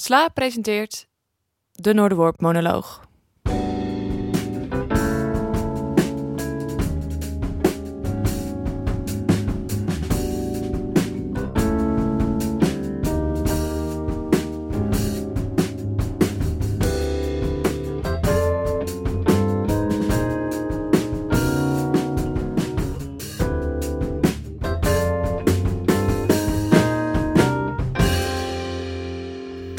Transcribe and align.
Sla 0.00 0.28
presenteert 0.28 1.08
de 1.72 1.92
Noorderworp 1.92 2.40
monoloog. 2.40 3.09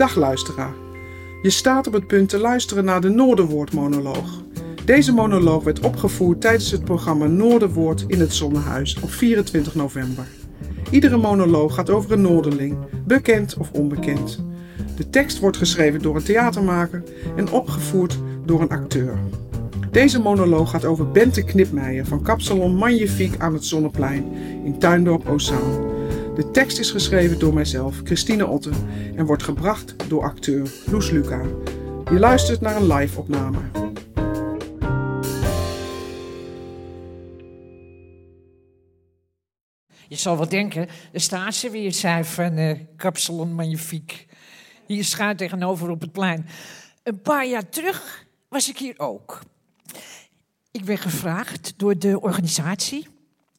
Dag 0.02 0.16
luisteraar. 0.16 0.74
Je 1.42 1.50
staat 1.50 1.88
op 1.88 1.94
het 1.94 2.08
punt 2.08 2.30
te 2.30 2.38
luisteren 2.38 2.86
naar 2.86 3.02
de 3.02 3.10
Noorderwoord-monoloog. 3.10 4.42
Deze 4.86 5.14
monoloog 5.14 5.64
werd 5.64 5.80
opgevoerd 5.80 6.42
tijdens 6.42 6.72
het 6.72 6.84
programma 6.84 7.26
Noorderwoord 7.26 8.04
in 8.08 8.20
het 8.20 8.34
Zonnehuis 8.34 9.00
op 9.02 9.12
24 9.12 9.76
november. 9.76 10.28
Iedere 10.90 11.18
monoloog 11.18 11.76
gaat 11.76 11.90
over 11.90 12.12
een 12.12 12.22
Noorderling, 12.22 12.78
bekend 13.06 13.58
of 13.58 13.72
onbekend. 13.72 14.44
De 14.98 15.10
tekst 15.10 15.40
wordt 15.40 15.58
geschreven 15.58 16.02
door 16.02 16.16
een 16.16 16.24
theatermaker 16.24 17.04
en 17.36 17.52
opgevoerd 17.52 18.18
door 18.46 18.62
een 18.62 18.70
acteur. 18.70 19.18
Deze 19.92 20.22
monoloog 20.22 20.70
gaat 20.70 20.86
over 20.86 21.12
Bente 21.12 21.44
Knipmeijer 21.44 22.06
van 22.06 22.22
Kapsalon 22.22 22.76
Magnifiek 22.76 23.36
aan 23.40 23.54
het 23.54 23.66
Zonneplein 23.66 24.26
in 24.64 24.80
Tuindorp 24.80 25.30
Ozaan. 25.30 25.91
De 26.36 26.50
tekst 26.52 26.80
is 26.80 26.92
geschreven 26.92 27.40
door 27.40 27.54
mijzelf, 27.54 28.02
Christine 28.04 28.48
Otten, 28.48 28.74
en 29.16 29.26
wordt 29.26 29.44
gebracht 29.44 30.10
door 30.10 30.24
acteur 30.24 30.72
Loes 30.86 31.10
Luca. 31.10 31.42
Je 32.06 32.20
luistert 32.20 32.62
naar 32.62 32.76
een 32.76 32.88
live-opname. 32.88 33.60
Je 40.08 40.16
zal 40.16 40.38
wel 40.38 40.50
denken, 40.50 40.88
daar 41.12 41.22
staat 41.22 41.56
ze 41.56 41.70
weer, 41.70 41.94
zei 41.94 42.24
van 42.24 42.58
uh, 42.58 42.80
Kapsalon 42.96 43.54
Magnifiek. 43.54 44.28
Hier 44.86 45.04
schuin 45.04 45.38
tegenover 45.38 45.90
op 45.90 46.02
het 46.02 46.12
plein. 46.12 46.46
Een 47.04 47.22
paar 47.22 47.48
jaar 47.48 47.70
terug 47.70 48.26
was 48.50 48.70
ik 48.70 48.78
hier 48.78 49.00
ook. 49.00 49.40
Ik 50.72 50.84
werd 50.84 51.00
gevraagd 51.00 51.74
door 51.78 51.98
de 51.98 52.22
organisatie 52.22 53.08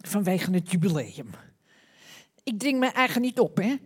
vanwege 0.00 0.52
het 0.52 0.70
jubileum. 0.70 1.30
Ik 2.42 2.58
dring 2.58 2.78
me 2.78 2.86
eigenlijk 2.86 3.26
niet 3.26 3.38
op, 3.38 3.56
hè. 3.56 3.76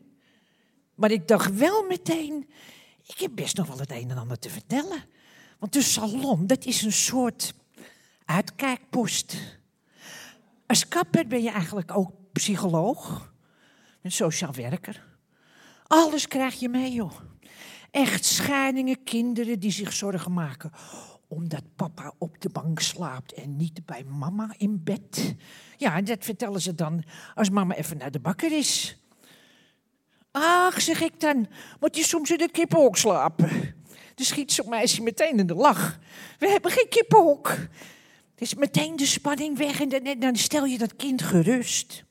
Maar 0.95 1.11
ik 1.11 1.29
dacht 1.29 1.55
wel 1.55 1.87
meteen, 1.87 2.49
ik 3.07 3.19
heb 3.19 3.31
best 3.35 3.57
nog 3.57 3.67
wel 3.67 3.79
het 3.79 3.91
een 3.91 4.11
en 4.11 4.19
ander 4.19 4.39
te 4.39 4.51
vertellen. 4.51 5.05
Want 5.59 5.73
de 5.73 5.83
salon, 5.83 6.47
dat 6.47 6.65
is 6.65 6.83
een 6.83 6.93
soort 6.93 7.55
uitkijkpost. 8.25 9.37
Als 10.67 10.89
kapper 10.89 11.27
ben 11.27 11.43
je 11.43 11.51
eigenlijk 11.51 11.97
ook 11.97 12.11
psycholoog, 12.33 13.33
een 14.03 14.13
sociaal 14.13 14.53
werker. 14.53 15.05
Alles 15.87 16.29
krijg 16.29 16.55
je 16.55 16.69
mee, 16.69 16.93
joh. 16.93 17.13
Echt 17.91 18.25
scheidingen, 18.25 19.05
kinderen 19.05 19.61
die 19.61 19.71
zich 19.71 19.93
zorgen 19.93 20.33
maken 20.33 20.73
omdat 21.29 21.63
papa 21.77 22.13
op 22.19 22.41
de 22.41 22.49
bank 22.49 22.81
slaapt 22.81 23.33
en 23.33 23.57
niet 23.57 23.87
bij 23.87 24.05
mama 24.05 24.55
in 24.59 24.85
bed. 24.85 25.35
Ja, 25.77 26.01
dat 26.01 26.25
vertellen 26.25 26.61
ze 26.61 26.75
dan 26.75 27.05
als 27.35 27.51
mama 27.51 27.75
even 27.75 27.97
naar 27.97 28.11
de 28.11 28.21
bakker 28.21 28.53
is. 28.53 29.01
Ach, 30.31 30.81
zeg 30.81 31.01
ik 31.01 31.21
dan, 31.21 31.47
moet 31.81 31.97
je 31.97 32.05
soms 32.05 32.31
in 32.31 32.39
de 32.39 32.51
kippenhok 32.51 32.97
slapen? 32.97 33.49
Dan 34.15 34.25
schiet 34.25 34.53
zo'n 34.53 34.69
meisje 34.69 35.03
meteen 35.03 35.39
in 35.39 35.47
de 35.47 35.55
lach. 35.55 35.99
We 36.39 36.49
hebben 36.49 36.71
geen 36.71 36.89
kippenhok. 36.89 37.57
Is 38.39 38.55
meteen 38.55 38.97
de 38.97 39.07
spanning 39.07 39.59
weg 39.59 39.81
en 39.81 40.21
dan 40.21 40.37
stel 40.37 40.65
je 40.65 40.79
dat 40.79 40.97
kind 40.97 41.23
gerust. 41.23 42.05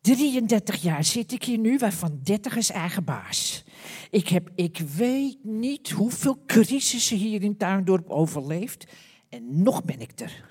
33 0.00 0.82
jaar 0.82 1.04
zit 1.04 1.32
ik 1.32 1.44
hier 1.44 1.58
nu, 1.58 1.78
waarvan 1.78 2.20
30 2.22 2.56
is 2.56 2.70
eigen 2.70 3.04
baas. 3.04 3.64
Ik 4.10 4.28
heb, 4.28 4.50
ik 4.54 4.78
weet 4.78 5.44
niet 5.44 5.90
hoeveel 5.90 6.42
crisissen 6.46 7.16
hier 7.16 7.42
in 7.42 7.56
Tuindorp 7.56 8.10
overleefd. 8.10 8.86
En 9.28 9.62
nog 9.62 9.84
ben 9.84 10.00
ik 10.00 10.20
er. 10.20 10.44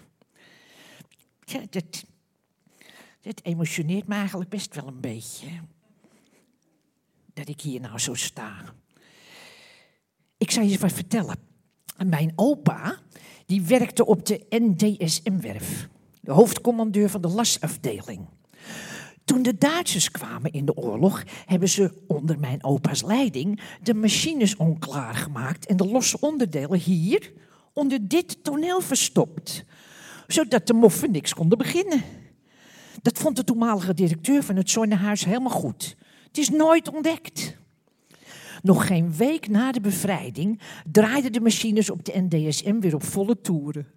Ja, 1.40 1.62
dat, 1.70 3.42
emotioneert 3.42 4.08
me 4.08 4.16
eigenlijk 4.16 4.50
best 4.50 4.76
wel 4.76 4.88
een 4.88 5.00
beetje. 5.00 5.48
Dat 7.34 7.50
ik 7.50 7.62
hier 7.62 7.82
nou 7.82 8.00
zo 8.00 8.14
sta. 8.14 8.74
Ik 10.38 10.52
zal 10.52 10.64
je 10.64 10.78
wat 10.78 10.92
vertellen. 10.92 11.38
Mijn 12.06 12.34
opa, 12.36 13.00
die 13.46 13.62
werkte 13.62 14.06
op 14.06 14.26
de 14.26 14.46
NDSM-werf. 14.50 15.90
De 16.22 16.32
hoofdcommandeur 16.32 17.10
van 17.10 17.22
de 17.22 17.28
lasafdeling. 17.28 18.28
Toen 19.32 19.44
de 19.44 19.58
Duitsers 19.58 20.12
kwamen 20.12 20.52
in 20.52 20.66
de 20.66 20.76
oorlog, 20.76 21.24
hebben 21.46 21.70
ze 21.70 21.92
onder 22.08 22.40
mijn 22.40 22.64
opa's 22.64 23.04
leiding 23.04 23.62
de 23.82 23.94
machines 23.94 24.56
onklaar 24.56 25.16
gemaakt 25.16 25.66
en 25.66 25.78
de 25.78 25.86
losse 25.86 26.20
onderdelen 26.20 26.80
hier 26.80 27.34
onder 27.74 28.08
dit 28.08 28.44
toneel 28.44 28.82
verstopt, 28.82 29.66
zodat 30.28 30.68
de 30.68 30.74
moffen 30.74 31.12
niks 31.12 31.34
konden 31.34 31.58
beginnen. 31.58 32.04
Dat 33.02 33.18
vond 33.18 33.36
de 33.36 33.44
toenmalige 33.44 33.94
directeur 33.94 34.44
van 34.44 34.56
het 34.56 34.70
Zonnehuis 34.70 35.26
helemaal 35.26 35.52
goed. 35.52 35.96
Het 36.28 36.38
is 36.38 36.50
nooit 36.50 36.94
ontdekt. 36.94 37.58
Nog 38.62 38.88
geen 38.88 39.16
week 39.16 39.48
na 39.48 39.72
de 39.72 39.82
bevrijding 39.82 40.62
draaiden 40.92 41.32
de 41.32 41.42
machines 41.42 41.90
op 41.90 42.06
de 42.06 42.26
NDSM 42.30 42.80
weer 42.80 42.96
op 42.96 43.04
volle 43.04 43.42
toeren. 43.42 43.88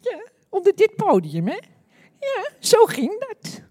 Ja, 0.00 0.22
onder 0.48 0.76
dit 0.76 0.96
podium, 0.96 1.46
hè? 1.46 1.58
Ja, 2.18 2.50
zo 2.58 2.84
ging 2.84 3.24
dat. 3.28 3.68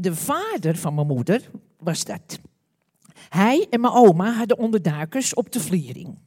De 0.00 0.14
vader 0.14 0.76
van 0.76 0.94
mijn 0.94 1.06
moeder 1.06 1.50
was 1.78 2.04
dat. 2.04 2.40
Hij 3.28 3.66
en 3.70 3.80
mijn 3.80 3.92
oma 3.92 4.32
hadden 4.32 4.58
onderduikers 4.58 5.34
op 5.34 5.52
de 5.52 5.60
vliering. 5.60 6.18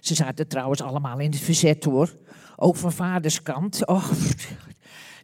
Ze 0.00 0.14
zaten 0.14 0.48
trouwens 0.48 0.82
allemaal 0.82 1.18
in 1.18 1.30
het 1.30 1.40
verzet 1.40 1.84
hoor. 1.84 2.16
Ook 2.56 2.76
van 2.76 2.92
vaders 2.92 3.42
kant. 3.42 3.86
Oh, 3.86 4.10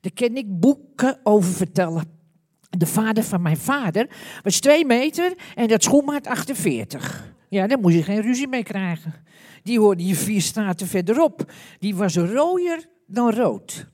daar 0.00 0.12
kan 0.14 0.36
ik 0.36 0.60
boeken 0.60 1.18
over 1.22 1.52
vertellen. 1.52 2.04
De 2.70 2.86
vader 2.86 3.24
van 3.24 3.42
mijn 3.42 3.56
vader 3.56 4.08
was 4.42 4.60
twee 4.60 4.86
meter 4.86 5.34
en 5.54 5.68
dat 5.68 5.82
schoenmaat 5.82 6.26
48. 6.26 7.32
Ja, 7.48 7.66
daar 7.66 7.78
moest 7.78 7.96
je 7.96 8.02
geen 8.02 8.22
ruzie 8.22 8.48
mee 8.48 8.62
krijgen. 8.62 9.14
Die 9.62 9.78
hoorde 9.78 10.06
je 10.06 10.14
vier 10.14 10.42
straten 10.42 10.86
verderop. 10.86 11.52
Die 11.78 11.94
was 11.94 12.16
rooier 12.16 12.88
dan 13.06 13.30
rood 13.34 13.88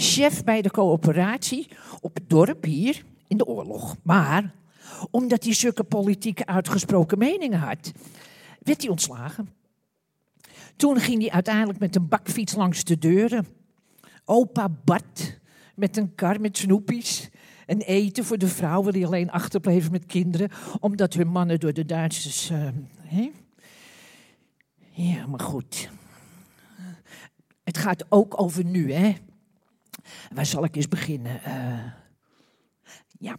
chef 0.00 0.44
bij 0.44 0.62
de 0.62 0.70
coöperatie 0.70 1.68
op 2.00 2.14
het 2.14 2.30
dorp 2.30 2.64
hier 2.64 3.04
in 3.28 3.36
de 3.36 3.46
oorlog. 3.46 3.96
Maar 4.02 4.54
omdat 5.10 5.44
hij 5.44 5.52
zulke 5.54 5.84
politieke 5.84 6.46
uitgesproken 6.46 7.18
meningen 7.18 7.58
had, 7.58 7.92
werd 8.62 8.80
hij 8.80 8.90
ontslagen. 8.90 9.48
Toen 10.76 11.00
ging 11.00 11.20
hij 11.20 11.30
uiteindelijk 11.30 11.78
met 11.78 11.96
een 11.96 12.08
bakfiets 12.08 12.54
langs 12.54 12.84
de 12.84 12.98
deuren. 12.98 13.46
Opa 14.24 14.68
Bart 14.84 15.38
met 15.74 15.96
een 15.96 16.14
kar 16.14 16.40
met 16.40 16.58
snoepies. 16.58 17.28
En 17.66 17.78
eten 17.78 18.24
voor 18.24 18.38
de 18.38 18.48
vrouwen 18.48 18.92
die 18.92 19.06
alleen 19.06 19.30
achterbleven 19.30 19.92
met 19.92 20.06
kinderen, 20.06 20.50
omdat 20.80 21.14
hun 21.14 21.28
mannen 21.28 21.60
door 21.60 21.72
de 21.72 21.84
Duitsers. 21.84 22.50
Uh, 22.50 22.68
Ja, 24.90 25.26
maar 25.26 25.40
goed. 25.40 25.90
Het 27.64 27.78
gaat 27.78 28.04
ook 28.08 28.40
over 28.40 28.64
nu, 28.64 28.92
hè? 28.92 29.14
Waar 30.34 30.46
zal 30.46 30.64
ik 30.64 30.76
eens 30.76 30.88
beginnen? 30.88 31.40
Uh, 31.46 31.92
ja. 33.18 33.36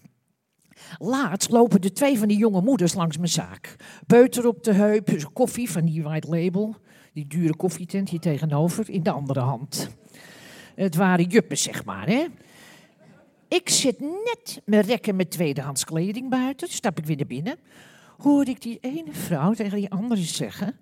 Laatst 0.97 1.49
lopen 1.49 1.81
de 1.81 1.91
twee 1.91 2.17
van 2.17 2.27
die 2.27 2.37
jonge 2.37 2.61
moeders 2.61 2.93
langs 2.93 3.17
mijn 3.17 3.29
zaak. 3.29 3.75
Peuter 4.07 4.47
op 4.47 4.63
de 4.63 4.73
heup, 4.73 5.29
koffie 5.33 5.71
van 5.71 5.85
die 5.85 6.03
White 6.03 6.27
Label. 6.29 6.75
Die 7.13 7.27
dure 7.27 7.55
koffietent 7.55 8.09
hier 8.09 8.19
tegenover, 8.19 8.89
in 8.89 9.03
de 9.03 9.11
andere 9.11 9.39
hand. 9.39 9.89
Het 10.75 10.95
waren 10.95 11.25
juppen, 11.25 11.57
zeg 11.57 11.85
maar, 11.85 12.07
hè. 12.07 12.25
Ik 13.47 13.69
zit 13.69 13.99
net 13.99 14.61
met 14.65 14.85
rekken 14.85 15.15
met 15.15 15.31
tweedehands 15.31 15.85
kleding 15.85 16.29
buiten. 16.29 16.67
Stap 16.67 16.97
ik 16.97 17.05
weer 17.05 17.15
naar 17.15 17.25
binnen. 17.25 17.57
Hoorde 18.17 18.51
ik 18.51 18.61
die 18.61 18.77
ene 18.81 19.13
vrouw 19.13 19.53
tegen 19.53 19.77
die 19.77 19.91
andere 19.91 20.21
zeggen... 20.21 20.79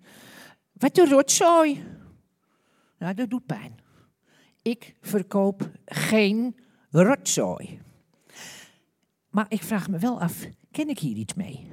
Wat 0.74 0.98
een 0.98 1.10
rotzooi. 1.10 1.84
Nou, 2.98 3.14
dat 3.14 3.30
doet 3.30 3.46
pijn 3.46 3.80
ik 4.70 4.96
verkoop 5.02 5.70
geen 5.86 6.56
rotzooi. 6.90 7.80
Maar 9.30 9.46
ik 9.50 9.64
vraag 9.64 9.90
me 9.90 9.98
wel 9.98 10.22
af, 10.22 10.48
ken 10.72 10.90
ik 10.90 11.00
hier 11.00 11.16
iets 11.16 11.34
mee? 11.34 11.68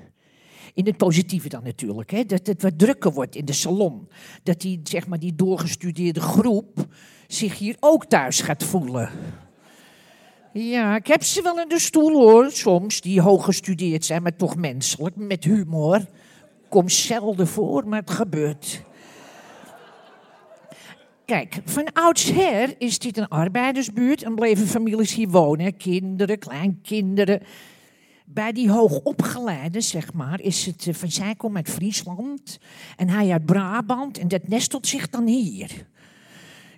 In 0.75 0.87
het 0.87 0.97
positieve 0.97 1.49
dan 1.49 1.63
natuurlijk, 1.63 2.11
hè? 2.11 2.25
dat 2.25 2.47
het 2.47 2.63
wat 2.63 2.79
drukker 2.79 3.13
wordt 3.13 3.37
in 3.37 3.45
de 3.45 3.53
salon. 3.53 4.09
Dat 4.43 4.61
die, 4.61 4.81
zeg 4.83 5.07
maar, 5.07 5.19
die 5.19 5.35
doorgestudeerde 5.35 6.21
groep 6.21 6.87
zich 7.27 7.59
hier 7.59 7.77
ook 7.81 8.07
thuis 8.07 8.41
gaat 8.41 8.65
voelen. 8.65 9.11
Ja, 10.53 10.97
ik 10.97 11.07
heb 11.07 11.23
ze 11.23 11.43
wel 11.43 11.61
in 11.61 11.69
de 11.69 11.79
stoel 11.79 12.13
hoor, 12.13 12.51
soms, 12.51 13.01
die 13.01 13.21
hoog 13.21 13.45
gestudeerd 13.45 14.05
zijn, 14.05 14.23
maar 14.23 14.37
toch 14.37 14.57
menselijk, 14.57 15.17
met 15.17 15.45
humor. 15.45 16.07
Komt 16.69 16.93
zelden 16.93 17.47
voor, 17.47 17.89
maar 17.89 18.01
het 18.01 18.11
gebeurt. 18.11 18.85
Kijk, 21.27 21.61
van 21.65 21.93
oudsher 21.93 22.75
is 22.79 22.99
dit 22.99 23.17
een 23.17 23.29
arbeidersbuurt 23.29 24.23
en 24.23 24.35
bleven 24.35 24.67
families 24.67 25.15
hier 25.15 25.29
wonen. 25.29 25.77
Kinderen, 25.77 26.39
kleinkinderen. 26.39 27.43
Bij 28.25 28.53
die 28.53 28.71
hoogopgeleide, 28.71 29.81
zeg 29.81 30.13
maar, 30.13 30.41
is 30.41 30.67
het 30.67 30.87
eh, 30.87 30.95
van 30.95 31.11
zij 31.11 31.35
komt 31.35 31.57
uit 31.57 31.71
Friesland 31.71 32.59
en 32.97 33.09
hij 33.09 33.31
uit 33.31 33.45
Brabant 33.45 34.19
en 34.19 34.29
dat 34.29 34.49
nestelt 34.49 34.87
zich 34.87 35.11
dan 35.11 35.27
hier. 35.27 35.87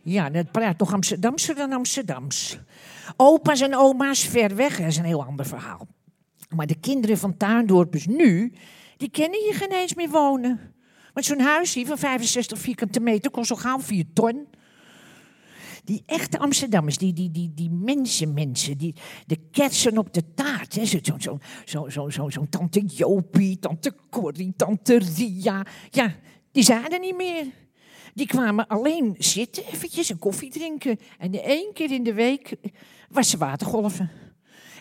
Ja, 0.03 0.31
dat 0.31 0.53
praat 0.53 0.79
toch 0.79 0.93
Amsterdamse 0.93 1.55
dan 1.55 1.73
Amsterdams. 1.73 2.59
Opa's 3.17 3.61
en 3.61 3.77
oma's 3.77 4.25
ver 4.25 4.57
weg, 4.57 4.77
dat 4.77 4.87
is 4.87 4.97
een 4.97 5.05
heel 5.05 5.25
ander 5.25 5.47
verhaal. 5.47 5.87
Maar 6.49 6.67
de 6.67 6.81
kinderen 6.81 7.19
van 7.19 7.37
Tuindorpers 7.37 8.07
nu, 8.07 8.53
die 8.97 9.11
kennen 9.11 9.41
hier 9.41 9.55
geen 9.55 9.73
eens 9.73 9.95
meer 9.95 10.11
wonen. 10.11 10.75
Want 11.19 11.31
zo'n 11.31 11.47
huis 11.47 11.75
hier 11.75 11.87
van 11.87 11.99
65 11.99 12.59
vierkante 12.59 13.01
meter 13.01 13.31
kost 13.31 13.51
al 13.51 13.57
gauw 13.57 13.81
4 13.81 14.05
ton. 14.13 14.47
Die 15.85 16.03
echte 16.07 16.39
Amsterdammers, 16.39 16.99
die, 16.99 17.13
die, 17.13 17.31
die, 17.31 17.53
die 17.55 17.71
mensen, 17.71 18.35
mensen, 18.35 18.79
die, 18.79 18.95
de 19.27 19.39
ketsen 19.51 19.99
op 19.99 20.13
de 20.13 20.35
taart. 20.35 20.75
Zo'n 20.75 21.21
zo, 21.21 21.39
zo, 21.65 21.89
zo, 21.89 22.11
zo, 22.11 22.31
zo, 22.31 22.47
tante 22.51 22.81
Jopie, 22.81 23.59
tante 23.59 23.95
Corrie, 24.11 24.53
tante 24.57 24.99
Ria. 25.17 25.67
Ja, 25.91 26.15
die 26.53 26.63
zijn 26.63 26.93
er 26.93 27.01
niet 27.01 27.17
meer. 27.17 27.47
Die 28.15 28.27
kwamen 28.27 28.67
alleen 28.67 29.15
zitten, 29.19 29.65
eventjes 29.67 30.09
een 30.09 30.19
koffie 30.19 30.51
drinken. 30.51 30.99
En 31.19 31.43
één 31.43 31.73
keer 31.73 31.93
in 31.93 32.03
de 32.03 32.15
week 32.15 32.57
was 33.09 33.31
ze 33.31 33.37
watergolven. 33.37 34.28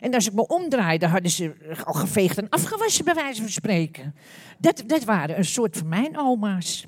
En 0.02 0.14
als 0.14 0.28
ik 0.28 0.34
me 0.34 0.48
omdraaide, 0.48 1.08
hadden 1.08 1.32
ze 1.32 1.76
al 1.84 1.94
geveegd 1.94 2.38
en 2.38 2.50
afgewassen, 2.50 3.06
bij 3.06 3.14
wijze 3.14 3.42
van 3.42 3.52
spreken. 3.52 4.16
Dat, 4.60 4.84
dat 4.88 5.04
waren 5.04 5.38
een 5.38 5.46
soort 5.46 5.78
van 5.78 5.88
mijn 5.88 6.18
oma's. 6.18 6.86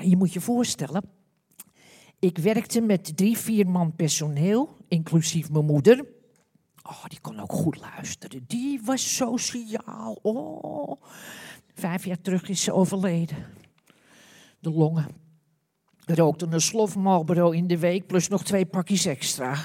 je 0.00 0.16
moet 0.16 0.32
je 0.32 0.40
voorstellen, 0.40 1.02
ik 2.18 2.38
werkte 2.38 2.80
met 2.80 3.16
drie, 3.16 3.38
vier 3.38 3.68
man 3.68 3.96
personeel, 3.96 4.76
inclusief 4.88 5.50
mijn 5.50 5.64
moeder. 5.64 6.04
Oh, 6.82 7.04
die 7.08 7.20
kon 7.20 7.40
ook 7.40 7.52
goed 7.52 7.80
luisteren. 7.80 8.44
Die 8.46 8.80
was 8.84 9.14
sociaal. 9.14 10.18
Oh. 10.22 11.02
Vijf 11.74 12.04
jaar 12.04 12.20
terug 12.20 12.48
is 12.48 12.62
ze 12.62 12.72
overleden. 12.72 13.36
De 14.60 14.70
longen. 14.70 15.06
Rookte 16.04 16.46
een 16.50 16.60
slof 16.60 16.96
Marlboro 16.96 17.50
in 17.50 17.66
de 17.66 17.78
week, 17.78 18.06
plus 18.06 18.28
nog 18.28 18.44
twee 18.44 18.66
pakjes 18.66 19.04
extra. 19.04 19.56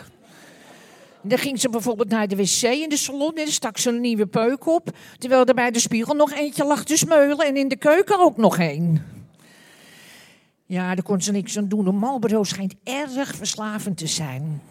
Dan 1.21 1.37
ging 1.37 1.59
ze 1.59 1.69
bijvoorbeeld 1.69 2.09
naar 2.09 2.27
de 2.27 2.35
wc 2.35 2.61
in 2.61 2.89
de 2.89 2.97
salon 2.97 3.35
en 3.35 3.47
stak 3.47 3.77
ze 3.77 3.89
een 3.89 4.01
nieuwe 4.01 4.25
peuk 4.25 4.67
op. 4.67 4.89
Terwijl 5.17 5.45
er 5.45 5.53
bij 5.53 5.71
de 5.71 5.79
spiegel 5.79 6.13
nog 6.13 6.31
eentje 6.31 6.63
lag 6.63 6.83
te 6.83 6.97
smeulen 6.97 7.45
en 7.45 7.57
in 7.57 7.67
de 7.67 7.77
keuken 7.77 8.19
ook 8.19 8.37
nog 8.37 8.57
één. 8.57 9.05
Ja, 10.65 10.95
daar 10.95 11.03
kon 11.03 11.21
ze 11.21 11.31
niks 11.31 11.57
aan 11.57 11.67
doen. 11.67 11.87
Een 11.87 11.97
Marlboro 11.97 12.43
schijnt 12.43 12.75
erg 12.83 13.35
verslavend 13.35 13.97
te 13.97 14.07
zijn. 14.07 14.61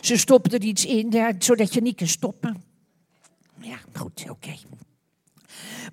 Ze 0.00 0.16
stopte 0.18 0.56
er 0.56 0.62
iets 0.62 0.86
in, 0.86 1.34
zodat 1.38 1.74
je 1.74 1.80
niet 1.80 1.96
kan 1.96 2.06
stoppen. 2.06 2.62
Ja, 3.60 3.76
goed, 3.92 4.24
oké. 4.30 4.54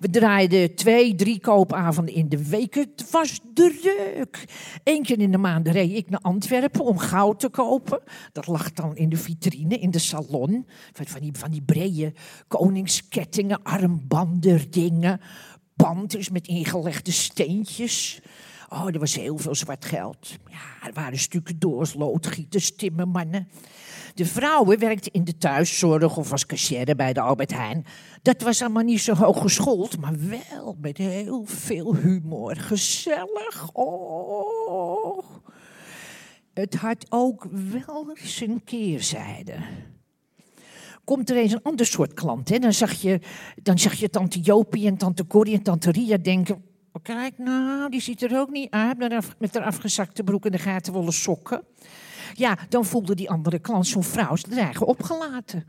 We 0.00 0.10
draaiden 0.10 0.74
twee, 0.74 1.14
drie 1.14 1.40
koopavonden 1.40 2.14
in 2.14 2.28
de 2.28 2.48
week. 2.48 2.74
Het 2.74 3.10
was 3.10 3.40
druk. 3.54 4.44
Eén 4.84 5.02
keer 5.02 5.20
in 5.20 5.30
de 5.30 5.38
maand 5.38 5.68
reed 5.68 5.96
ik 5.96 6.10
naar 6.10 6.20
Antwerpen 6.20 6.84
om 6.84 6.98
goud 6.98 7.40
te 7.40 7.48
kopen. 7.48 8.00
Dat 8.32 8.46
lag 8.46 8.72
dan 8.72 8.96
in 8.96 9.08
de 9.08 9.16
vitrine, 9.16 9.78
in 9.78 9.90
de 9.90 9.98
salon. 9.98 10.66
Van 10.92 11.20
die, 11.20 11.32
van 11.32 11.50
die 11.50 11.62
brede 11.62 12.12
koningskettingen, 12.48 13.62
armbanden, 13.62 14.70
dingen. 14.70 15.20
Band 15.74 16.30
met 16.30 16.46
ingelegde 16.46 17.12
steentjes. 17.12 18.20
Oh, 18.72 18.86
er 18.86 18.98
was 18.98 19.14
heel 19.14 19.38
veel 19.38 19.54
zwart 19.54 19.84
geld. 19.84 20.36
Ja, 20.46 20.86
er 20.88 20.92
waren 20.92 21.18
stukken 21.18 21.58
doors, 21.58 21.94
loodgieters, 21.94 22.76
timmermannen. 22.76 23.48
De 24.14 24.26
vrouwen 24.26 24.78
werkten 24.78 25.12
in 25.12 25.24
de 25.24 25.36
thuiszorg 25.36 26.16
of 26.16 26.32
als 26.32 26.46
cashier 26.46 26.96
bij 26.96 27.12
de 27.12 27.20
Albert 27.20 27.52
Heijn. 27.52 27.84
Dat 28.22 28.42
was 28.42 28.62
allemaal 28.62 28.82
niet 28.82 29.00
zo 29.00 29.14
hoog 29.14 29.40
geschoold, 29.40 30.00
maar 30.00 30.14
wel 30.28 30.76
met 30.80 30.96
heel 30.96 31.44
veel 31.44 31.94
humor. 31.94 32.56
Gezellig. 32.56 33.70
Oh. 33.72 35.24
Het 36.54 36.74
had 36.74 37.06
ook 37.08 37.46
wel 37.50 38.10
zijn 38.14 38.64
keerzijde. 38.64 39.54
Komt 41.04 41.30
er 41.30 41.36
eens 41.36 41.52
een 41.52 41.62
ander 41.62 41.86
soort 41.86 42.14
klant, 42.14 42.48
hè? 42.48 42.58
Dan, 42.58 42.72
zag 42.72 42.92
je, 42.92 43.20
dan 43.62 43.78
zag 43.78 43.94
je 43.94 44.10
tante 44.10 44.40
Jopie 44.40 44.86
en 44.86 44.96
tante 44.96 45.26
Corrie 45.26 45.54
en 45.54 45.62
tante 45.62 45.90
Ria 45.90 46.16
denken... 46.16 46.68
Oh, 46.92 47.02
kijk 47.02 47.38
nou, 47.38 47.90
die 47.90 48.00
ziet 48.00 48.22
er 48.22 48.38
ook 48.38 48.50
niet 48.50 48.70
uit 48.70 48.98
met 49.38 49.54
haar 49.54 49.64
afgezakte 49.64 50.24
broek 50.24 50.44
en 50.44 50.52
de 50.52 50.58
gatenwolle 50.58 51.12
sokken. 51.12 51.64
Ja, 52.34 52.58
dan 52.68 52.84
voelde 52.84 53.14
die 53.14 53.30
andere 53.30 53.58
klant, 53.58 53.86
zo'n 53.86 54.04
vrouw, 54.04 54.36
ze 54.36 54.60
eigen 54.60 54.86
opgelaten. 54.86 55.66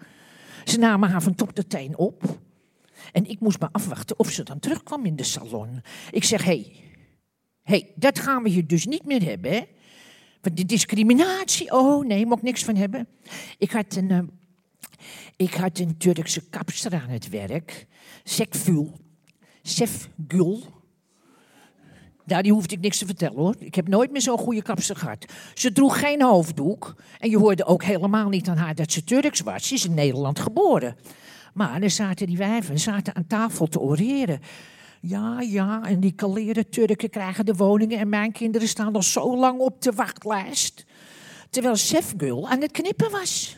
Ze 0.65 0.79
namen 0.79 1.09
haar 1.09 1.21
van 1.21 1.35
top 1.35 1.51
tot 1.51 1.69
teen 1.69 1.97
op. 1.97 2.23
En 3.11 3.29
ik 3.29 3.39
moest 3.39 3.59
maar 3.59 3.69
afwachten 3.71 4.19
of 4.19 4.29
ze 4.29 4.43
dan 4.43 4.59
terugkwam 4.59 5.05
in 5.05 5.15
de 5.15 5.23
salon. 5.23 5.81
Ik 6.11 6.23
zeg, 6.23 6.43
hé, 6.43 6.51
hey, 6.51 6.75
hey, 7.63 7.91
dat 7.95 8.19
gaan 8.19 8.43
we 8.43 8.49
hier 8.49 8.67
dus 8.67 8.85
niet 8.85 9.05
meer 9.05 9.23
hebben? 9.23 9.67
Want 10.41 10.55
die 10.55 10.65
discriminatie, 10.65 11.71
oh 11.71 12.05
nee, 12.05 12.25
ik 12.25 12.41
niks 12.41 12.63
van 12.63 12.75
hebben. 12.75 13.07
Ik 13.57 13.71
had 13.71 13.95
een, 13.95 14.09
uh, 14.09 14.19
ik 15.35 15.53
had 15.53 15.79
een 15.79 15.97
Turkse 15.97 16.49
kapster 16.49 16.93
aan 16.93 17.09
het 17.09 17.29
werk. 17.29 17.87
Sekful. 18.23 18.99
Sefgul. 19.61 20.80
Nou, 22.25 22.41
die 22.41 22.51
hoefde 22.51 22.75
ik 22.75 22.81
niks 22.81 22.97
te 22.97 23.05
vertellen 23.05 23.37
hoor. 23.37 23.55
Ik 23.59 23.75
heb 23.75 23.87
nooit 23.87 24.11
meer 24.11 24.21
zo'n 24.21 24.37
goede 24.37 24.61
kapster 24.61 24.95
gehad. 24.95 25.25
Ze 25.53 25.71
droeg 25.71 25.99
geen 25.99 26.21
hoofddoek. 26.21 26.95
En 27.19 27.29
je 27.29 27.37
hoorde 27.37 27.65
ook 27.65 27.83
helemaal 27.83 28.29
niet 28.29 28.47
aan 28.47 28.57
haar 28.57 28.75
dat 28.75 28.91
ze 28.91 29.03
Turks 29.03 29.39
was. 29.39 29.67
Ze 29.67 29.73
is 29.73 29.85
in 29.85 29.93
Nederland 29.93 30.39
geboren. 30.39 30.95
Maar 31.53 31.81
er 31.81 31.89
zaten 31.89 32.27
die 32.27 32.37
wijven 32.37 32.79
zaten 32.79 33.15
aan 33.15 33.27
tafel 33.27 33.67
te 33.67 33.79
oreren. 33.79 34.39
Ja, 35.01 35.41
ja, 35.41 35.83
en 35.83 35.99
die 35.99 36.11
kaleren 36.11 36.69
Turken 36.69 37.09
krijgen 37.09 37.45
de 37.45 37.53
woningen 37.53 37.99
en 37.99 38.09
mijn 38.09 38.31
kinderen 38.31 38.67
staan 38.67 38.95
al 38.95 39.03
zo 39.03 39.37
lang 39.37 39.59
op 39.59 39.81
de 39.81 39.91
wachtlijst. 39.91 40.85
Terwijl 41.49 41.75
Sefgul 41.75 42.49
aan 42.49 42.61
het 42.61 42.71
knippen 42.71 43.11
was. 43.11 43.57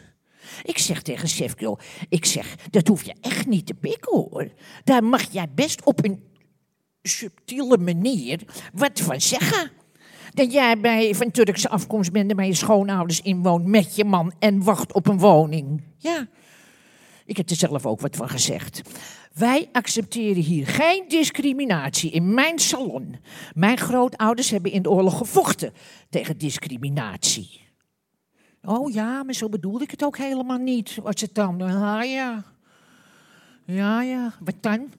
Ik 0.63 0.77
zeg 0.77 1.01
tegen 1.01 1.27
Sefgul, 1.27 1.79
ik 2.09 2.25
zeg, 2.25 2.55
dat 2.69 2.87
hoef 2.87 3.03
je 3.03 3.15
echt 3.21 3.47
niet 3.47 3.65
te 3.65 3.73
pikken 3.73 4.11
hoor. 4.11 4.51
Daar 4.83 5.03
mag 5.03 5.31
jij 5.31 5.47
best 5.55 5.85
op 5.85 6.03
een 6.03 6.23
subtiele 7.03 7.77
manier 7.77 8.41
wat 8.73 8.99
van 8.99 9.21
zeggen. 9.21 9.71
Dat 10.33 10.51
jij 10.51 10.79
bij, 10.79 11.15
van 11.15 11.31
Turkse 11.31 11.69
afkomst 11.69 12.11
bent 12.11 12.29
en 12.29 12.35
bij 12.35 12.47
je 12.47 12.53
schoonouders 12.53 13.21
inwoont 13.21 13.65
met 13.65 13.95
je 13.95 14.05
man 14.05 14.33
en 14.39 14.63
wacht 14.63 14.93
op 14.93 15.07
een 15.07 15.19
woning. 15.19 15.81
Ja, 15.97 16.27
ik 17.25 17.37
heb 17.37 17.49
er 17.49 17.55
zelf 17.55 17.85
ook 17.85 18.01
wat 18.01 18.15
van 18.15 18.29
gezegd. 18.29 18.81
Wij 19.33 19.69
accepteren 19.71 20.43
hier 20.43 20.67
geen 20.67 21.05
discriminatie 21.07 22.11
in 22.11 22.33
mijn 22.33 22.59
salon. 22.59 23.15
Mijn 23.53 23.77
grootouders 23.77 24.49
hebben 24.49 24.71
in 24.71 24.81
de 24.81 24.89
oorlog 24.89 25.17
gevochten 25.17 25.73
tegen 26.09 26.37
discriminatie. 26.37 27.61
Oh 28.63 28.93
ja, 28.93 29.23
maar 29.23 29.33
zo 29.33 29.49
bedoelde 29.49 29.83
ik 29.83 29.91
het 29.91 30.03
ook 30.03 30.17
helemaal 30.17 30.57
niet. 30.57 30.95
Wat 31.03 31.19
het 31.19 31.35
dan? 31.35 31.61
Ah 31.61 32.05
ja. 32.05 32.43
Ja, 33.65 34.01
ja. 34.01 34.33
Wat 34.39 34.55
dan? 34.61 34.91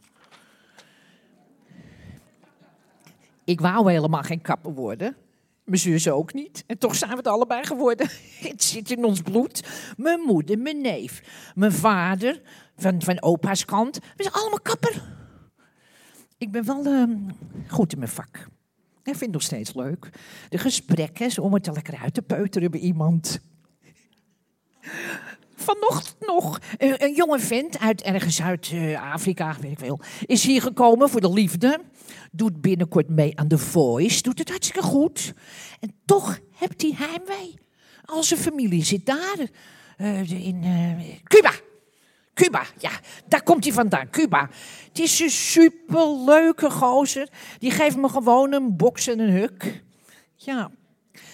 Ik 3.45 3.61
wou 3.61 3.93
helemaal 3.93 4.23
geen 4.23 4.43
kapper 4.43 4.75
worden. 4.75 5.17
Mijn 5.65 5.81
zus 5.81 6.09
ook 6.09 6.33
niet. 6.33 6.65
En 6.67 6.79
toch 6.79 6.95
zijn 6.95 7.11
we 7.11 7.17
het 7.17 7.27
allebei 7.27 7.65
geworden. 7.65 8.09
Het 8.49 8.65
zit 8.65 8.91
in 8.91 9.05
ons 9.05 9.21
bloed. 9.21 9.63
Mijn 9.97 10.21
moeder, 10.21 10.59
mijn 10.59 10.81
neef, 10.81 11.23
mijn 11.55 11.73
vader, 11.73 12.41
van, 12.77 13.03
van 13.03 13.23
opa's 13.23 13.65
kant. 13.65 13.99
We 14.17 14.23
zijn 14.23 14.35
allemaal 14.35 14.61
kapper. 14.61 15.03
Ik 16.39 16.51
ben 16.51 16.65
wel 16.65 16.87
uh, 16.87 17.17
goed 17.69 17.93
in 17.93 17.99
mijn 17.99 18.11
vak. 18.11 18.37
Ik 19.03 19.17
vind 19.17 19.21
het 19.21 19.33
nog 19.33 19.43
steeds 19.43 19.75
leuk. 19.75 20.09
De 20.49 20.59
gesprekken, 20.59 21.43
om 21.43 21.55
het 21.55 21.67
er 21.67 21.73
lekker 21.73 21.99
uit 22.03 22.15
te 22.15 22.23
peuteren 22.23 22.71
bij 22.71 22.81
iemand. 22.81 23.41
Vanochtend 25.57 26.27
nog. 26.27 26.61
Een, 26.77 27.15
jonge 27.15 27.39
vent 27.39 27.79
uit 27.79 28.03
ergens 28.03 28.43
uit 28.43 28.71
uh, 28.71 29.13
Afrika, 29.13 29.57
weet 29.61 29.71
ik 29.71 29.79
veel, 29.79 30.01
is 30.27 30.45
hier 30.45 30.63
gekomen 30.63 31.09
voor 31.09 31.21
de 31.21 31.33
liefde. 31.33 31.81
Doet 32.33 32.61
binnenkort 32.61 33.09
mee 33.09 33.39
aan 33.39 33.49
The 33.49 33.59
Voice. 33.59 34.23
Doet 34.23 34.39
het 34.39 34.49
hartstikke 34.49 34.83
goed. 34.83 35.33
En 35.81 35.95
toch 36.05 36.39
hebt 36.53 36.83
hij 36.83 36.93
heimwee. 36.97 37.55
Al 38.05 38.23
zijn 38.23 38.41
familie 38.41 38.85
zit 38.85 39.07
daar. 39.07 39.37
Uh, 39.99 40.31
in 40.31 40.65
uh, 40.65 41.15
Cuba. 41.25 41.53
Cuba, 42.35 42.67
ja, 42.79 42.91
daar 43.29 43.43
komt 43.43 43.65
hij 43.65 43.73
vandaan, 43.73 44.11
Cuba. 44.11 44.51
Het 44.89 44.99
is 44.99 45.21
een 45.21 45.31
superleuke 45.31 46.71
gozer. 46.71 47.29
Die 47.59 47.71
geeft 47.71 47.97
me 47.97 48.09
gewoon 48.09 48.53
een 48.53 48.77
box 48.77 49.07
en 49.07 49.19
een 49.19 49.31
huk. 49.31 49.83
Ja, 50.35 50.71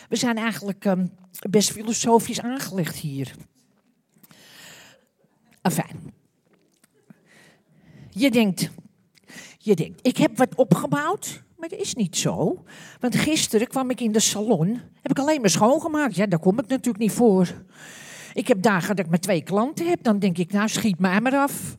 we 0.09 0.17
zijn 0.17 0.37
eigenlijk 0.37 0.85
um, 0.85 1.11
best 1.51 1.71
filosofisch 1.71 2.41
aangelegd 2.41 2.97
hier. 2.97 3.35
Afijn. 5.63 6.15
Je 8.11 8.31
denkt, 8.31 8.71
je 9.63 9.75
denkt, 9.77 10.07
ik 10.07 10.17
heb 10.17 10.37
wat 10.37 10.55
opgebouwd, 10.55 11.43
maar 11.57 11.69
dat 11.69 11.81
is 11.81 11.95
niet 11.95 12.17
zo. 12.17 12.65
Want 13.01 13.17
gisteren 13.17 13.67
kwam 13.67 13.91
ik 13.91 14.01
in 14.01 14.13
de 14.13 14.21
salon, 14.21 14.81
heb 15.03 15.11
ik 15.11 15.19
alleen 15.19 15.41
maar 15.41 15.51
schoongemaakt. 15.51 16.17
Ja, 16.17 16.27
daar 16.27 16.39
kom 16.39 16.59
ik 16.59 16.67
natuurlijk 16.67 16.99
niet 16.99 17.13
voor. 17.13 17.65
Ik 18.35 18.49
heb 18.49 18.63
dagen 18.63 18.97
dat 18.97 19.05
ik 19.05 19.11
maar 19.11 19.21
twee 19.21 19.43
klanten 19.43 19.89
heb, 19.89 20.03
dan 20.03 20.19
denk 20.19 20.39
ik, 20.39 20.53
nou 20.53 20.69
schiet 20.69 20.99
mij 20.99 21.21
maar 21.21 21.37
af. 21.37 21.79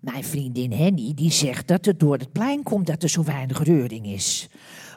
Mijn 0.00 0.24
vriendin 0.24 0.72
Henny 0.72 1.14
die 1.14 1.30
zegt 1.30 1.68
dat 1.68 1.84
het 1.84 2.00
door 2.00 2.16
het 2.16 2.32
plein 2.32 2.62
komt 2.62 2.86
dat 2.86 3.02
er 3.02 3.08
zo 3.08 3.24
weinig 3.24 3.62
reuring 3.62 4.06
is. 4.06 4.48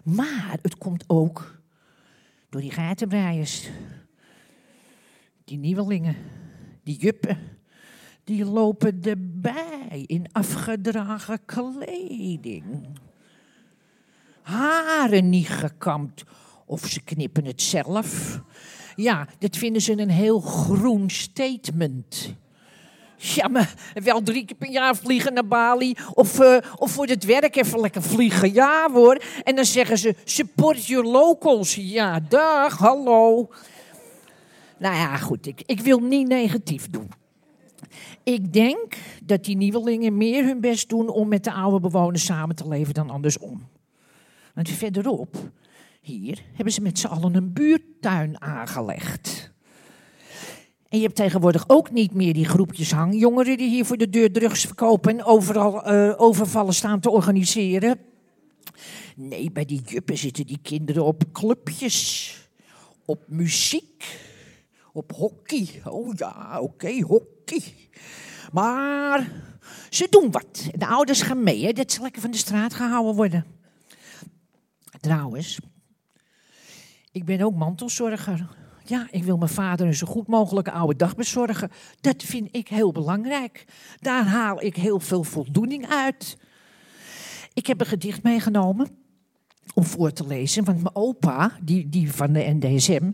Maar 0.04 0.58
het 0.62 0.77
komt 0.77 1.04
ook 1.08 1.62
door 2.50 2.62
die 2.62 2.72
geitenbreiers. 2.72 3.70
Die 5.44 5.58
nieuwelingen, 5.58 6.16
die 6.84 6.98
juppen, 6.98 7.57
die 8.28 8.46
lopen 8.46 9.02
erbij 9.04 10.04
in 10.06 10.26
afgedragen 10.32 11.40
kleding. 11.46 12.64
Haren 14.42 15.30
niet 15.30 15.50
gekamd 15.50 16.24
of 16.66 16.86
ze 16.86 17.02
knippen 17.04 17.46
het 17.46 17.62
zelf. 17.62 18.42
Ja, 18.96 19.28
dat 19.40 19.58
vinden 19.58 19.82
ze 19.82 19.92
een 19.92 20.10
heel 20.10 20.40
groen 20.40 21.10
statement. 21.10 22.36
Ja, 23.18 23.48
maar 23.48 23.74
wel 23.94 24.24
drie 24.24 24.46
keer 24.46 24.58
per 24.58 24.70
jaar 24.70 24.96
vliegen 24.96 25.34
naar 25.34 25.48
Bali. 25.48 25.96
Of, 26.14 26.40
uh, 26.40 26.58
of 26.76 26.92
voor 26.92 27.06
het 27.06 27.26
werk 27.26 27.56
even 27.56 27.80
lekker 27.80 28.02
vliegen. 28.02 28.54
Ja 28.54 28.92
hoor. 28.92 29.22
En 29.44 29.56
dan 29.56 29.66
zeggen 29.66 29.98
ze, 29.98 30.16
support 30.24 30.86
your 30.86 31.08
locals. 31.08 31.76
Ja, 31.76 32.20
dag, 32.20 32.78
hallo. 32.78 33.50
Nou 34.78 34.96
ja, 34.96 35.18
goed. 35.18 35.46
Ik, 35.48 35.62
ik 35.66 35.80
wil 35.80 36.00
niet 36.00 36.28
negatief 36.28 36.90
doen. 36.90 37.10
Ik 38.24 38.54
denk 38.54 38.98
dat 39.24 39.44
die 39.44 39.56
nieuwelingen 39.56 40.18
meer 40.18 40.44
hun 40.44 40.62
best 40.62 40.90
doen 40.90 41.10
om 41.10 41.28
met 41.28 41.44
de 41.44 41.52
oude 41.52 41.80
bewoners 41.80 42.26
samen 42.26 42.56
te 42.56 42.68
leven 42.68 42.94
dan 42.94 43.10
andersom. 43.10 43.68
Want 44.54 44.70
verderop, 44.70 45.36
hier, 46.02 46.44
hebben 46.54 46.74
ze 46.74 46.82
met 46.82 47.00
z'n 47.00 47.08
allen 47.08 47.36
een 47.36 47.54
buurtuin 47.54 48.42
aangelegd. 48.42 49.52
En 50.90 50.98
je 50.98 51.04
hebt 51.04 51.16
tegenwoordig 51.16 51.64
ook 51.68 51.92
niet 51.92 52.14
meer 52.14 52.34
die 52.34 52.46
groepjes 52.46 52.92
hangjongeren 52.92 53.58
die 53.58 53.70
hier 53.70 53.86
voor 53.86 53.98
de 53.98 54.10
deur 54.10 54.32
drugs 54.32 54.66
verkopen 54.66 55.12
en 55.12 55.24
overal 55.24 55.94
uh, 55.94 56.14
overvallen 56.18 56.74
staan 56.74 57.00
te 57.00 57.10
organiseren. 57.10 58.00
Nee, 59.16 59.52
bij 59.52 59.66
die 59.66 59.82
juppen 59.82 60.18
zitten 60.18 60.46
die 60.46 60.60
kinderen 60.62 61.06
op 61.06 61.24
clubjes, 61.32 62.34
op 63.06 63.24
muziek, 63.28 64.20
op 64.94 65.12
hockey. 65.12 65.82
Oh 65.86 66.14
ja, 66.16 66.60
oké, 66.62 67.02
hockey. 67.02 67.37
Maar 68.51 69.32
ze 69.89 70.08
doen 70.10 70.32
wat. 70.32 70.70
De 70.72 70.88
ouders 70.88 71.22
gaan 71.22 71.44
mee, 71.44 71.66
hè, 71.66 71.74
dat 71.74 71.92
ze 71.92 72.01
lekker 72.01 72.22
van 72.22 72.32
de 72.32 72.38
straat 72.38 72.74
gehouden 72.74 73.16
worden. 73.16 73.46
Trouwens, 75.00 75.60
ik 77.12 77.25
ben 77.25 77.42
ook 77.42 77.56
mantelzorger. 77.56 78.48
Ja, 78.86 79.08
ik 79.12 79.24
wil 79.24 79.38
mijn 79.38 79.50
vader 79.50 79.88
een 79.88 79.96
zo 79.96 80.08
goed 80.08 80.27
mogelijke 80.27 80.72
oude 80.72 80.96
dag 80.96 81.16
bezorgen. 81.16 81.72
Dat 82.01 82.24
vind 82.24 82.48
ik 82.51 82.68
heel 82.68 82.92
belangrijk. 82.92 83.66
Daar 84.00 84.25
haal 84.25 84.62
ik 84.62 84.75
heel 84.75 85.00
veel 85.00 85.24
voldoening 85.24 85.88
uit. 85.88 86.38
Ik 87.54 87.68
heb 87.68 87.80
een 87.80 87.86
gedicht 87.86 88.24
meegenomen 88.24 88.88
om 89.74 89.84
voor 89.84 90.13
te 90.13 90.27
lezen. 90.27 90.63
Want 90.63 90.82
mijn 90.82 90.96
opa, 90.96 91.58
die, 91.62 91.89
die 91.89 92.12
van 92.12 92.34
de 92.34 92.58
NDSM, 92.60 93.12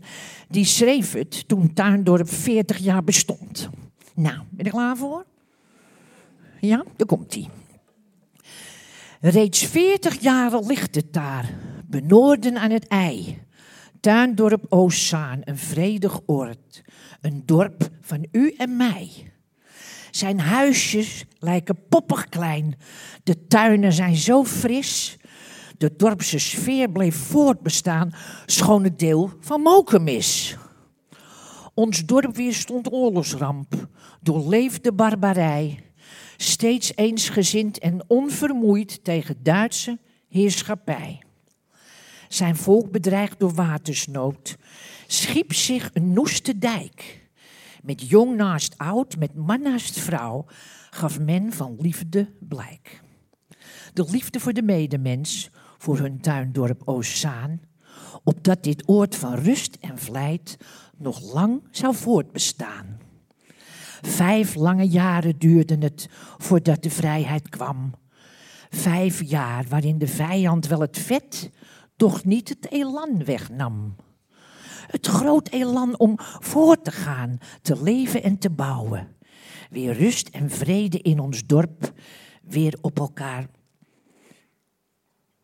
die 0.48 0.64
schreef 0.64 1.12
het 1.12 1.48
toen 1.48 1.72
Tuindorp 1.72 2.28
40 2.28 2.78
jaar 2.78 3.04
bestond. 3.04 3.70
Nou, 4.14 4.38
ben 4.50 4.64
je 4.64 4.70
klaar 4.70 4.96
voor? 4.96 5.24
Ja, 6.60 6.84
daar 6.96 7.06
komt 7.06 7.34
hij. 7.34 7.48
Reeds 9.20 9.64
40 9.66 10.20
jaren 10.20 10.66
ligt 10.66 10.94
het 10.94 11.12
daar, 11.12 11.54
benoorden 11.86 12.58
aan 12.58 12.70
het 12.70 12.86
ei. 12.86 13.42
Tuindorp 14.00 14.66
Oostzaan, 14.68 15.40
een 15.44 15.58
vredig 15.58 16.20
oord. 16.26 16.82
Een 17.20 17.42
dorp 17.46 17.88
van 18.00 18.26
u 18.32 18.54
en 18.56 18.76
mij. 18.76 19.32
Zijn 20.10 20.40
huisjes 20.40 21.24
lijken 21.38 21.78
poppig 21.88 22.28
klein. 22.28 22.74
De 23.22 23.46
tuinen 23.46 23.92
zijn 23.92 24.16
zo 24.16 24.44
fris. 24.44 25.16
De 25.78 25.96
dorpse 25.96 26.38
sfeer 26.38 26.90
bleef 26.90 27.16
voortbestaan, 27.16 28.14
schoon 28.46 28.84
het 28.84 28.98
deel 28.98 29.30
van 29.40 29.60
Mokum 29.60 30.08
is. 30.08 30.56
Ons 31.74 32.06
dorp 32.06 32.36
weerstond 32.36 32.92
oorlogsramp, 32.92 33.88
doorleefde 34.20 34.92
barbarij. 34.92 35.78
Steeds 36.36 36.92
eensgezind 36.96 37.78
en 37.78 38.04
onvermoeid 38.06 39.04
tegen 39.04 39.42
Duitse 39.42 39.98
heerschappij 40.28 41.24
zijn 42.34 42.56
volk 42.56 42.90
bedreigd 42.90 43.38
door 43.38 43.54
watersnood, 43.54 44.56
schiep 45.06 45.52
zich 45.52 45.90
een 45.92 46.12
noeste 46.12 46.58
dijk. 46.58 47.28
Met 47.82 48.08
jong 48.08 48.36
naast 48.36 48.78
oud, 48.78 49.16
met 49.16 49.34
man 49.34 49.62
naast 49.62 50.00
vrouw, 50.00 50.44
gaf 50.90 51.20
men 51.20 51.52
van 51.52 51.76
liefde 51.78 52.30
blijk. 52.40 53.02
De 53.92 54.04
liefde 54.10 54.40
voor 54.40 54.52
de 54.52 54.62
medemens, 54.62 55.50
voor 55.78 55.98
hun 55.98 56.20
tuindorp 56.20 56.82
Oostzaan, 56.84 57.60
opdat 58.24 58.62
dit 58.62 58.82
oord 58.88 59.16
van 59.16 59.34
rust 59.34 59.76
en 59.80 59.98
vlijt 59.98 60.56
nog 60.96 61.32
lang 61.32 61.62
zou 61.70 61.94
voortbestaan. 61.94 62.98
Vijf 64.02 64.54
lange 64.54 64.88
jaren 64.88 65.38
duurden 65.38 65.82
het 65.82 66.08
voordat 66.38 66.82
de 66.82 66.90
vrijheid 66.90 67.48
kwam. 67.48 67.94
Vijf 68.70 69.22
jaar 69.22 69.64
waarin 69.68 69.98
de 69.98 70.06
vijand 70.06 70.66
wel 70.66 70.80
het 70.80 70.98
vet, 70.98 71.50
toch 71.96 72.24
niet 72.24 72.48
het 72.48 72.70
elan 72.70 73.24
wegnam. 73.24 73.96
Het 74.86 75.06
groot 75.06 75.48
elan 75.48 75.98
om 75.98 76.14
voort 76.18 76.84
te 76.84 76.90
gaan, 76.90 77.38
te 77.62 77.82
leven 77.82 78.22
en 78.22 78.38
te 78.38 78.50
bouwen. 78.50 79.16
Weer 79.70 79.92
rust 79.92 80.28
en 80.28 80.50
vrede 80.50 80.98
in 80.98 81.18
ons 81.18 81.46
dorp, 81.46 81.92
weer 82.42 82.78
op 82.80 82.98
elkaar 82.98 83.46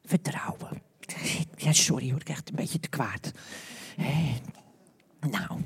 vertrouwen. 0.03 0.90
Ja, 1.57 1.73
sorry 1.73 2.11
hoor, 2.11 2.21
ik 2.21 2.29
echt 2.29 2.49
een 2.49 2.57
beetje 2.57 2.81
te 2.81 2.89
kwaad. 2.89 3.33
Eh, 3.97 4.35
nou, 5.31 5.61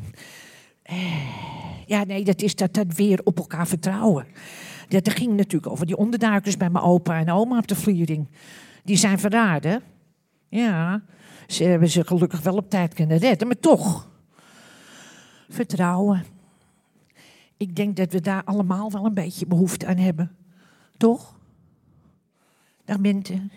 eh, 0.82 1.86
ja, 1.86 2.04
nee, 2.04 2.24
dat 2.24 2.42
is 2.42 2.54
dat, 2.54 2.74
dat 2.74 2.94
weer 2.94 3.20
op 3.24 3.38
elkaar 3.38 3.66
vertrouwen. 3.66 4.26
Dat 4.88 5.10
ging 5.10 5.36
natuurlijk 5.36 5.72
over 5.72 5.86
die 5.86 5.96
onderduikers 5.96 6.56
bij 6.56 6.70
mijn 6.70 6.84
opa 6.84 7.18
en 7.18 7.30
oma 7.30 7.58
op 7.58 7.66
de 7.66 7.76
vliering. 7.76 8.28
Die 8.84 8.96
zijn 8.96 9.18
verraden. 9.18 9.82
Ja, 10.48 11.02
ze 11.46 11.64
hebben 11.64 11.88
ze 11.88 12.06
gelukkig 12.06 12.40
wel 12.40 12.56
op 12.56 12.70
tijd 12.70 12.94
kunnen 12.94 13.16
redden, 13.16 13.46
maar 13.46 13.60
toch. 13.60 14.08
Vertrouwen. 15.48 16.24
Ik 17.56 17.76
denk 17.76 17.96
dat 17.96 18.12
we 18.12 18.20
daar 18.20 18.44
allemaal 18.44 18.90
wel 18.90 19.04
een 19.04 19.14
beetje 19.14 19.46
behoefte 19.46 19.86
aan 19.86 19.96
hebben. 19.96 20.36
Toch? 20.96 21.38
Dag 22.84 23.00
Bente. 23.00 23.48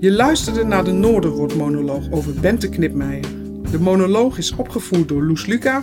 Je 0.00 0.12
luisterde 0.12 0.64
naar 0.64 0.84
de 0.84 0.92
Noorderwoord-monoloog 0.92 2.10
over 2.10 2.34
Bente 2.34 2.68
Knipmeijer. 2.68 3.28
De 3.70 3.78
monoloog 3.80 4.38
is 4.38 4.54
opgevoerd 4.54 5.08
door 5.08 5.22
Loes 5.22 5.46
Luca. 5.46 5.80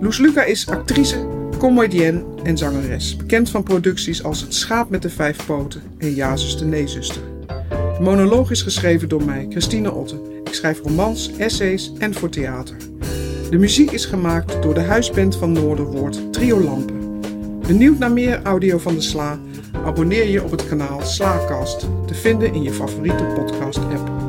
Loes 0.00 0.18
Luca 0.18 0.44
is 0.44 0.68
actrice, 0.68 1.26
comedienne 1.58 2.24
en 2.42 2.58
zangeres. 2.58 3.16
Bekend 3.16 3.50
van 3.50 3.62
producties 3.62 4.24
als 4.24 4.40
Het 4.40 4.54
schaap 4.54 4.90
met 4.90 5.02
de 5.02 5.10
vijf 5.10 5.46
poten 5.46 5.82
en 5.98 6.14
Ja 6.14 6.36
zuster, 6.36 6.66
nee 6.66 6.86
zuster. 6.86 7.22
De 7.68 7.98
monoloog 8.00 8.50
is 8.50 8.62
geschreven 8.62 9.08
door 9.08 9.24
mij, 9.24 9.46
Christine 9.48 9.92
Otten. 9.92 10.20
Ik 10.44 10.54
schrijf 10.54 10.80
romans, 10.80 11.36
essays 11.36 11.92
en 11.98 12.14
voor 12.14 12.28
theater. 12.28 12.76
De 13.50 13.58
muziek 13.58 13.90
is 13.90 14.04
gemaakt 14.04 14.62
door 14.62 14.74
de 14.74 14.80
huisband 14.80 15.36
van 15.36 15.52
Noorderwoord, 15.52 16.32
Trio 16.32 16.60
Lampen. 16.60 17.05
Benieuwd 17.66 17.98
naar 17.98 18.12
meer 18.12 18.42
audio 18.42 18.78
van 18.78 18.94
de 18.94 19.00
Sla? 19.00 19.38
Abonneer 19.84 20.28
je 20.28 20.42
op 20.42 20.50
het 20.50 20.68
kanaal 20.68 21.00
Slaakast, 21.00 21.80
te 22.06 22.14
vinden 22.14 22.54
in 22.54 22.62
je 22.62 22.72
favoriete 22.72 23.32
podcast-app. 23.34 24.25